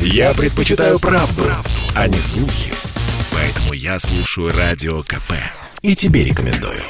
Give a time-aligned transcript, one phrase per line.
[0.00, 2.72] Я предпочитаю правду, правду, а не слухи.
[3.32, 5.32] Поэтому я слушаю Радио КП.
[5.82, 6.82] И тебе рекомендую.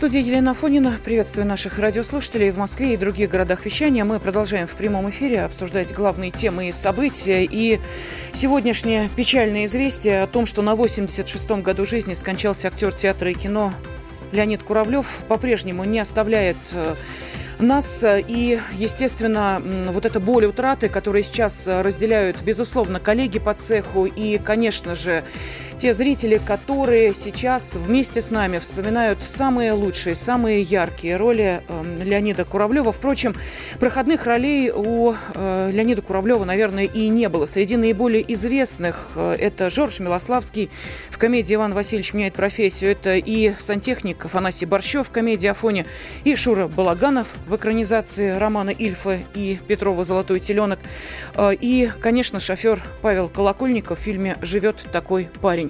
[0.00, 0.96] студии Елена Фонина.
[1.04, 4.02] Приветствую наших радиослушателей в Москве и других городах вещания.
[4.02, 7.44] Мы продолжаем в прямом эфире обсуждать главные темы и события.
[7.44, 7.80] И
[8.32, 13.74] сегодняшнее печальное известие о том, что на 86-м году жизни скончался актер театра и кино
[14.32, 16.94] Леонид Куравлев, по-прежнему не оставляет э,
[17.62, 18.02] нас.
[18.02, 24.06] Э, и, естественно, вот эта боль утраты, которую сейчас э, разделяют, безусловно, коллеги по цеху
[24.06, 25.24] и, конечно же,
[25.80, 32.44] те зрители, которые сейчас вместе с нами вспоминают самые лучшие, самые яркие роли э, Леонида
[32.44, 32.92] Куравлева.
[32.92, 33.34] Впрочем,
[33.78, 37.46] проходных ролей у э, Леонида Куравлева, наверное, и не было.
[37.46, 40.68] Среди наиболее известных э, это Жорж Милославский
[41.08, 42.90] в комедии «Иван Васильевич меняет профессию».
[42.90, 45.86] Это и сантехник Афанасий Борщев в комедии «Афоне»,
[46.24, 50.80] и Шура Балаганов в экранизации романа Ильфа и Петрова «Золотой теленок»,
[51.36, 55.69] э, и, конечно, шофер Павел Колокольников в фильме «Живет такой парень».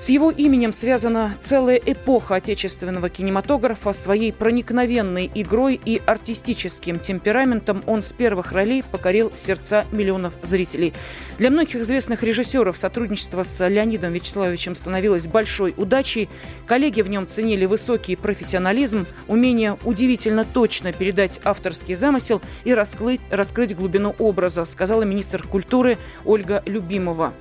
[0.00, 3.92] С его именем связана целая эпоха отечественного кинематографа.
[3.92, 10.94] Своей проникновенной игрой и артистическим темпераментом он с первых ролей покорил сердца миллионов зрителей.
[11.36, 16.30] Для многих известных режиссеров сотрудничество с Леонидом Вячеславовичем становилось большой удачей.
[16.66, 23.76] Коллеги в нем ценили высокий профессионализм, умение удивительно точно передать авторский замысел и раскрыть, раскрыть
[23.76, 27.34] глубину образа, сказала министр культуры Ольга Любимова.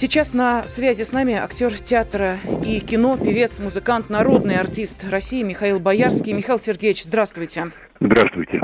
[0.00, 5.78] Сейчас на связи с нами актер театра и кино, певец, музыкант, народный артист России Михаил
[5.78, 6.32] Боярский.
[6.32, 7.64] Михаил Сергеевич, здравствуйте.
[8.00, 8.62] Здравствуйте.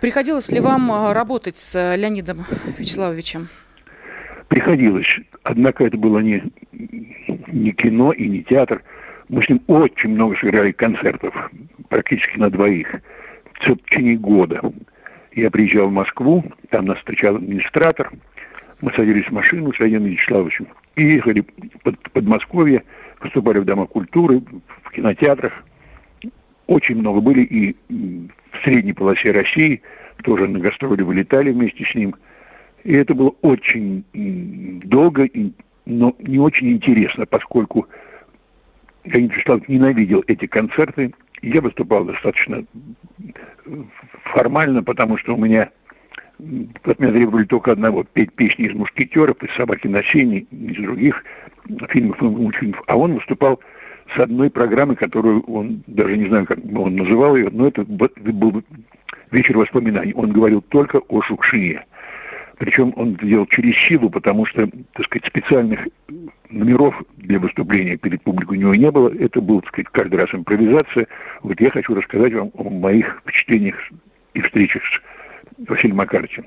[0.00, 3.46] Приходилось ли вам а, работать с Леонидом Вячеславовичем?
[4.48, 5.06] Приходилось.
[5.44, 6.42] Однако это было не,
[6.72, 8.82] не кино и не театр.
[9.28, 11.32] Мы с ним очень много сыграли концертов,
[11.88, 12.92] практически на двоих,
[13.60, 14.60] все в течение года.
[15.30, 18.10] Я приезжал в Москву, там нас встречал администратор–
[18.80, 21.44] мы садились в машину с Леонидом Вячеславовичем и ехали
[21.82, 22.82] под Подмосковье,
[23.20, 24.42] выступали в Домах культуры,
[24.84, 25.52] в кинотеатрах.
[26.66, 29.82] Очень много были и в средней полосе России,
[30.22, 32.14] тоже на гастроли вылетали вместе с ним.
[32.84, 34.04] И это было очень
[34.84, 35.28] долго,
[35.84, 37.88] но не очень интересно, поскольку
[39.04, 41.12] Леонид Вячеславович ненавидел эти концерты.
[41.42, 42.64] Я выступал достаточно
[44.24, 45.70] формально, потому что у меня
[46.84, 51.24] от меня требовали только одного– петь песни из «Мушкетеров», из «Собаки на сене», из других
[51.88, 52.82] фильмов и мультфильмов.
[52.86, 53.60] А он выступал
[54.14, 58.62] с одной программы, которую он, даже не знаю, как он называл ее, но это был
[59.30, 60.12] вечер воспоминаний.
[60.14, 61.84] Он говорил только о Шукшине.
[62.58, 65.80] Причем он это делал через силу, потому что, так сказать, специальных
[66.50, 69.08] номеров для выступления перед публикой у него не было.
[69.08, 71.06] Это был, так сказать, каждый раз импровизация.
[71.42, 73.76] Вот я хочу рассказать вам о моих впечатлениях
[74.34, 75.00] и встречах с
[75.68, 76.46] Василием Макаровичем.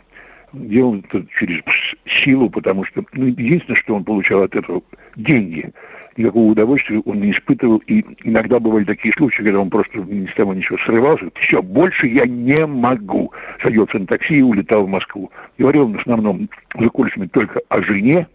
[0.54, 1.62] Делал это через
[2.06, 4.84] силу, потому что ну, единственное, что он получал от этого
[5.16, 5.72] деньги.
[6.16, 7.80] Никакого удовольствия он не испытывал.
[7.88, 11.32] И иногда бывали такие случаи, когда он просто ни с того ничего срывался.
[11.40, 13.32] Все, больше я не могу.
[13.64, 15.32] Садился на такси и улетал в Москву.
[15.58, 16.48] Говорил он в основном
[16.78, 18.28] за кулисами только о жене,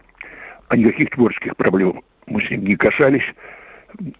[0.69, 3.23] а никаких творческих проблем мы с ним не касались.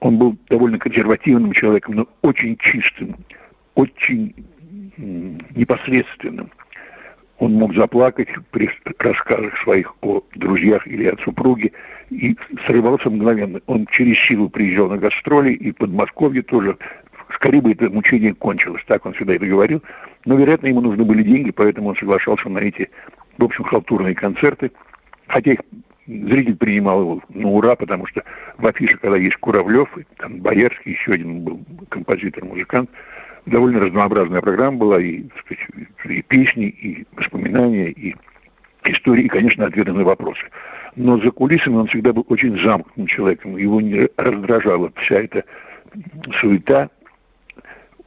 [0.01, 3.17] Он был довольно консервативным человеком, но очень чистым,
[3.75, 4.35] очень
[4.99, 6.51] непосредственным.
[7.39, 11.73] Он мог заплакать при рассказах своих о друзьях или о супруге
[12.11, 12.37] и
[12.67, 13.61] срывался мгновенно.
[13.67, 16.77] Он через силу приезжал на гастроли и в Подмосковье тоже.
[17.35, 19.83] Скорее бы это мучение кончилось, так он всегда это говорил.
[20.25, 22.91] Но, вероятно, ему нужны были деньги, поэтому он соглашался на эти,
[23.37, 24.73] в общем, халтурные концерты.
[25.29, 25.61] Хотя их
[26.09, 28.23] зритель принимал его на ура, потому что
[28.57, 31.61] в афише, когда есть Куравлев, там Боярский, еще один был
[31.91, 32.91] композитор-музыкант,
[33.47, 35.67] довольно разнообразная программа была, и, сказать,
[36.07, 38.17] и песни, и воспоминания, и
[38.85, 40.43] истории, и, конечно, ответы на вопросы.
[40.97, 45.45] Но за кулисами он всегда был очень замкнутым человеком, его не раздражала вся эта
[46.41, 46.89] суета,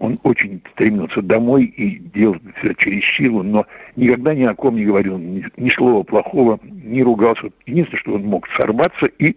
[0.01, 4.85] он очень стремился домой и делал все через силу, но никогда ни о ком не
[4.85, 7.49] говорил ни, ни слова плохого, не ругался.
[7.65, 9.35] Единственное, что он мог сорваться и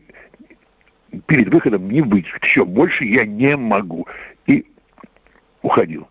[1.26, 2.26] перед выходом не быть.
[2.42, 4.06] Все, больше я не могу.
[4.46, 4.64] И
[5.62, 6.08] уходил.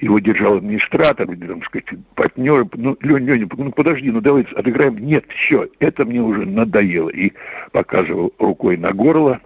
[0.00, 2.68] Его держал администратор, там сказать, партнеры.
[2.74, 4.98] Ну, Леня, Леня, ну подожди, ну давайте отыграем.
[4.98, 7.08] Нет, все, это мне уже надоело.
[7.08, 7.32] И
[7.72, 9.40] показывал рукой на горло.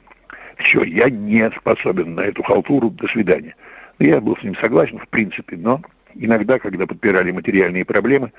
[0.56, 2.91] Все, я не способен на эту халтуру.
[2.91, 3.55] До свидания.
[3.99, 5.81] Я был с ним согласен, в принципе, но
[6.15, 8.32] иногда, когда подпирали материальные проблемы,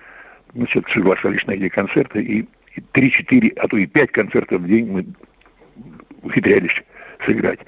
[0.53, 2.47] мы все-таки соглашались на эти концерты, и
[2.91, 5.05] три-четыре, а то и пять концертов в день мы
[6.23, 6.71] ухитрялись
[7.25, 7.59] сыграть.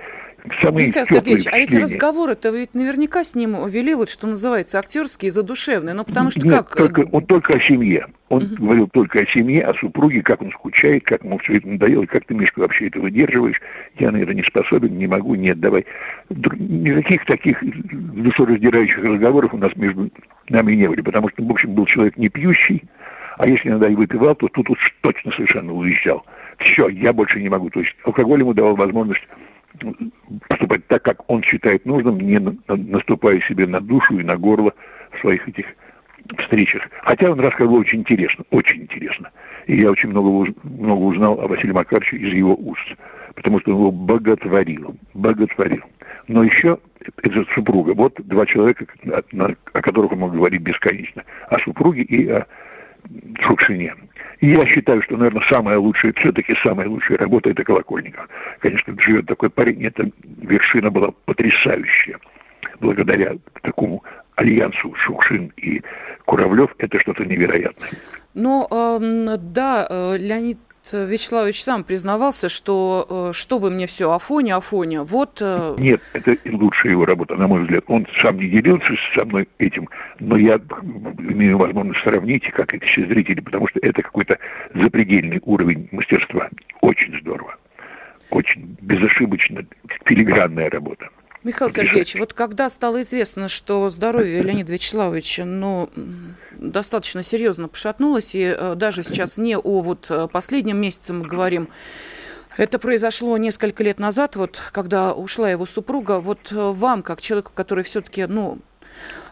[0.62, 5.32] самые Михаил Сергеевич, а ведь разговоры-то ведь наверняка с ним вели, вот что называется, актерские,
[5.32, 5.94] задушевные.
[5.94, 6.76] Ну, потому что Нет, как...
[6.76, 8.08] Только, он только о семье.
[8.30, 8.56] Он угу.
[8.56, 12.26] говорил только о семье, о супруге, как он скучает, как ему все это надоело, как
[12.26, 13.62] ты, Мишка, вообще это выдерживаешь.
[14.00, 15.86] Я на это не способен, не могу, нет, давай.
[16.30, 20.10] Никаких таких душераздирающих разговоров у нас между
[20.50, 22.84] нами не были, потому что, в общем, был человек не пьющий,
[23.44, 26.26] а если иногда и выпивал, то тут уж точно совершенно уезжал.
[26.60, 27.70] Все, я больше не могу.
[27.70, 29.28] То есть алкоголь ему давал возможность
[30.48, 34.74] поступать так, как он считает нужным, не наступая себе на душу и на горло
[35.12, 35.66] в своих этих
[36.38, 36.84] встречах.
[37.02, 39.30] Хотя он рассказывал очень интересно, очень интересно.
[39.68, 42.96] И я очень много, много узнал о Василии Макаровиче из его уст,
[43.36, 45.84] потому что он его боготворил, боготворил.
[46.30, 46.78] Но еще
[47.22, 47.94] это супруга.
[47.94, 48.86] Вот два человека,
[49.74, 51.26] о которых он мог говорить бесконечно.
[51.50, 52.48] О супруге и о
[53.40, 53.96] Шукшине.
[54.40, 58.28] И я считаю, что, наверное, самая лучшая, все-таки самая лучшая работа– это Колокольников.
[58.60, 60.10] Конечно, живет такой парень, эта
[60.42, 62.18] вершина была потрясающая.
[62.80, 64.04] Благодаря такому
[64.36, 65.82] альянсу Шукшин и
[66.26, 67.90] Куравлев, это что-то невероятное.
[68.34, 70.58] Но, э, да, э, Леонид
[70.92, 75.38] Вячеславович сам признавался, что э, что вы мне все, Афоня, Афоня, вот...
[75.42, 75.76] Э...
[75.78, 77.86] Нет, это лучшая его работа, на мой взгляд.
[77.88, 79.88] Он сам не делился со мной этим,
[80.20, 80.56] но я
[81.20, 84.38] имею возможность сравнить, как это все зрители, потому что это какой-то
[84.74, 86.50] запредельный уровень мастерства.
[86.82, 87.56] Очень здорово.
[88.30, 89.66] Очень безошибочно,
[90.06, 91.10] филигранная работа.
[91.44, 95.90] Михаил Сергеевич, вот когда стало известно, что здоровье Леонида Вячеславовича, ну,
[96.64, 101.70] достаточно серьезно пошатнулось, и э, даже сейчас не о вот э, последнем месяце мы говорим,
[102.58, 106.20] это произошло несколько лет назад, вот когда ушла его супруга.
[106.20, 108.60] Вот э, вам, как человеку, который все-таки, ну,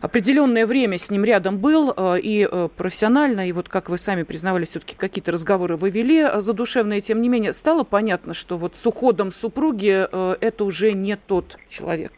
[0.01, 4.95] определенное время с ним рядом был и профессионально, и вот как вы сами признавались, все-таки
[4.95, 10.07] какие-то разговоры вы вели задушевные, тем не менее, стало понятно, что вот с уходом супруги
[10.43, 12.11] это уже не тот человек?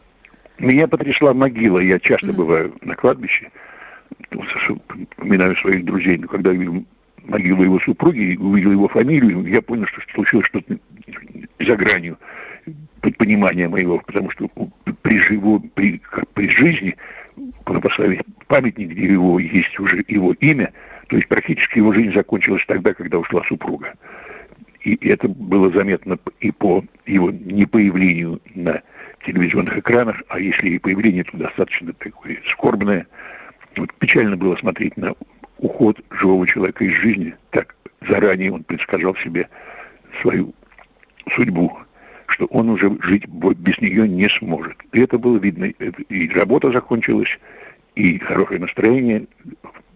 [0.58, 1.78] Меня потрясла могила.
[1.80, 2.32] Я часто mm-hmm.
[2.32, 3.50] бываю на кладбище,
[5.12, 6.84] вспоминаю своих друзей, но когда видел
[7.24, 10.76] могилу его супруги, увидел его фамилию, я понял, что случилось что-то
[11.58, 12.18] за гранью
[13.18, 14.48] понимания моего, потому что
[15.02, 16.00] при, живо, при,
[16.34, 16.96] при жизни
[17.64, 20.72] куда поставить памятник, где его есть уже его имя,
[21.08, 23.94] то есть практически его жизнь закончилась тогда, когда ушла супруга.
[24.82, 28.82] И это было заметно и по его непоявлению на
[29.26, 33.06] телевизионных экранах, а если и появление, то достаточно такое скорбное.
[33.76, 35.14] Вот печально было смотреть на
[35.58, 37.34] уход живого человека из жизни.
[37.50, 37.74] Так
[38.08, 39.48] заранее он предсказал себе
[40.20, 40.52] свою
[41.34, 41.76] судьбу
[42.34, 44.76] что он уже жить без нее не сможет.
[44.92, 45.66] И это было видно.
[45.66, 47.28] И работа закончилась,
[47.94, 49.26] и хорошее настроение.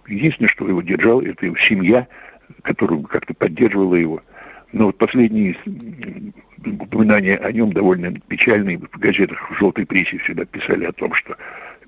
[0.07, 2.07] Единственное, что его держало, это его семья,
[2.63, 4.23] которая как-то поддерживала его.
[4.73, 5.57] Но вот последние
[6.65, 8.79] упоминания о нем довольно печальные.
[8.79, 11.37] В газетах, в желтой прессе всегда писали о том, что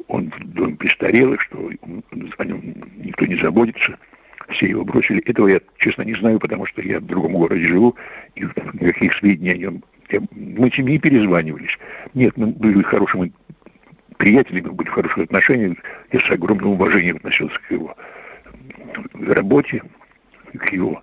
[0.08, 2.60] он в доме престарелых, что о нем
[2.96, 3.96] никто не заботится.
[4.50, 5.22] Все его бросили.
[5.26, 7.96] Этого я, честно, не знаю, потому что я в другом городе живу,
[8.34, 9.84] и никаких сведений о нем
[10.32, 11.76] мы семьи перезванивались.
[12.14, 13.32] Нет, мы были хорошими
[14.16, 15.78] приятелями, были в хороших отношениях.
[16.12, 17.96] Я с огромным уважением относился к его
[19.14, 19.82] работе,
[20.58, 21.02] к его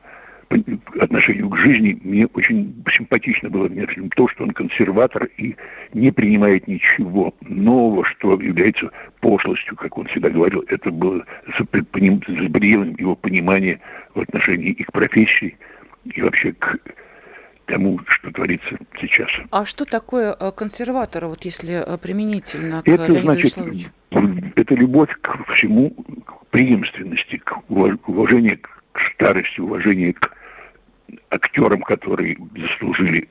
[0.99, 1.99] отношению к жизни.
[2.03, 5.55] Мне очень симпатично было например, то, что он консерватор и
[5.94, 8.89] не принимает ничего нового, что является
[9.19, 10.63] пошлостью, как он всегда говорил.
[10.67, 11.25] Это было
[11.57, 13.79] за пределом его понимания
[14.15, 15.57] в отношении и к профессии,
[16.05, 16.79] и вообще к
[17.65, 19.29] тому, что творится сейчас.
[19.51, 23.89] А что такое э, консерватор, вот если э, применительно к это, Леониду значит, Вячеславовичу?
[24.55, 25.89] Это любовь к всему,
[26.25, 28.60] к преемственности, к уважению
[28.98, 30.26] к старости, уважение к
[31.29, 33.27] актерам, которые заслужили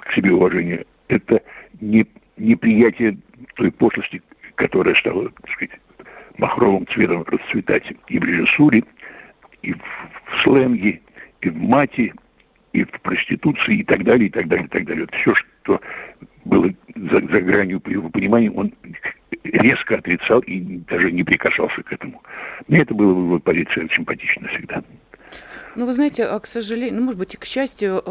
[0.00, 0.84] к себе уважение.
[1.08, 1.42] Это
[1.80, 2.06] не,
[2.36, 3.18] неприятие
[3.54, 4.22] той пошлости,
[4.56, 5.80] которая стала, так сказать,
[6.38, 8.84] махровым цветом расцветать и в режиссуре,
[9.62, 11.00] и в, сленге,
[11.40, 12.12] и в мате,
[12.72, 15.02] и в проституции и так далее, и так далее, и так далее.
[15.04, 15.80] Вот все, что
[16.44, 18.72] было за, за гранью его понимания, он
[19.44, 22.22] резко отрицал и даже не прикасался к этому.
[22.68, 24.82] Мне это было его позиции симпатично всегда.
[25.76, 28.02] Ну, вы знаете, а, к сожалению, ну, может быть, и к счастью,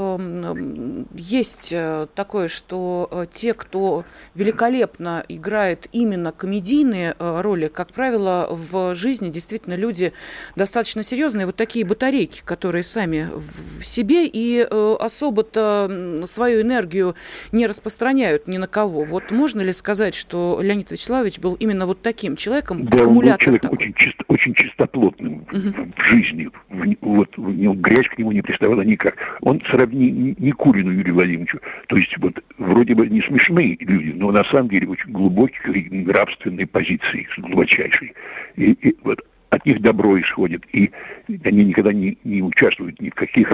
[1.20, 8.48] есть э, такое, что э, те, кто великолепно играет именно комедийные э, роли, как правило,
[8.50, 10.14] в жизни действительно люди
[10.56, 11.46] достаточно серьезные.
[11.46, 17.16] Вот такие батарейки, которые сами в себе и особо-то свою энергию
[17.52, 19.04] не распространяют ни на кого.
[19.04, 23.54] Вот можно ли сказать, что Леонид Вячеславович был именно вот таким человеком, да, аккумулятор он
[23.54, 23.78] был человек такой?
[23.78, 25.92] очень, чисто, очень чистоплотным угу.
[25.98, 26.50] в жизни,
[27.02, 29.16] вот ну, грязь к нему не приставала никак.
[29.42, 31.60] Он сравни не Курину Юрию Владимировичу.
[31.88, 36.68] То есть вот вроде бы не смешные люди, но на самом деле очень глубокие нравственные
[36.68, 38.14] позиции, глубочайшие.
[38.56, 40.92] И, и вот от них добро исходит, и
[41.44, 43.54] они никогда не, не участвуют ни в каких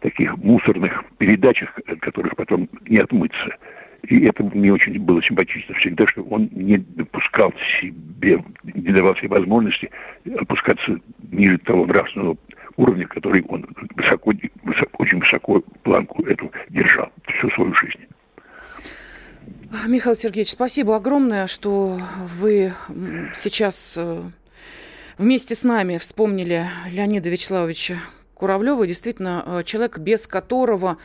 [0.00, 3.56] таких мусорных передачах, от которых потом не отмыться.
[4.04, 9.28] И это мне очень было симпатично всегда, что он не допускал себе, не давал себе
[9.28, 9.90] возможности
[10.38, 11.00] опускаться
[11.32, 12.36] ниже того нравственного
[12.78, 13.66] уровня, который он
[13.96, 14.32] высоко,
[14.62, 18.06] высоко, очень высоко планку эту держал всю свою жизнь.
[19.86, 22.72] Михаил Сергеевич, спасибо огромное, что вы
[23.34, 24.22] сейчас э,
[25.18, 27.98] вместе с нами вспомнили Леонида Вячеславовича
[28.38, 30.96] Куравлева действительно э, человек, без которого,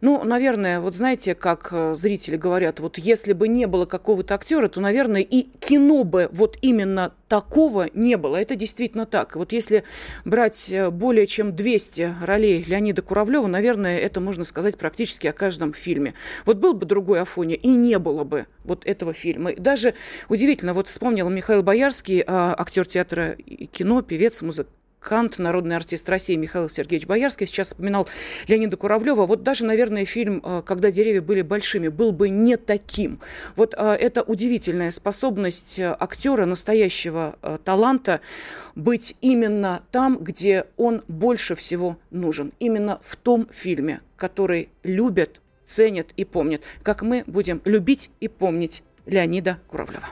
[0.00, 4.68] ну, наверное, вот знаете, как э, зрители говорят, вот если бы не было какого-то актера,
[4.68, 8.36] то, наверное, и кино бы вот именно такого не было.
[8.36, 9.36] Это действительно так.
[9.36, 9.84] Вот если
[10.24, 15.74] брать э, более чем 200 ролей Леонида Куравлева, наверное, это можно сказать практически о каждом
[15.74, 16.14] фильме.
[16.46, 19.50] Вот был бы другой Афоня, и не было бы вот этого фильма.
[19.50, 19.92] И даже
[20.30, 24.68] удивительно, вот вспомнил Михаил Боярский, актер театра и кино, певец, музык,
[25.00, 27.46] Кант, народный артист России Михаил Сергеевич Боярский.
[27.46, 28.08] Сейчас вспоминал
[28.46, 29.26] Леонида Куравлева.
[29.26, 33.20] Вот даже, наверное, фильм э, «Когда деревья были большими» был бы не таким.
[33.56, 38.20] Вот э, это удивительная способность э, актера, настоящего таланта,
[38.74, 42.52] быть именно там, где он больше всего нужен.
[42.58, 46.62] Именно в том фильме, который любят, ценят и помнят.
[46.82, 50.08] Как мы будем любить и помнить Леонида Куравлева.